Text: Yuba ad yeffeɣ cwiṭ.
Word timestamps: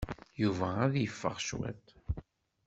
Yuba 0.41 0.67
ad 0.85 0.93
yeffeɣ 0.97 1.35
cwiṭ. 1.47 1.85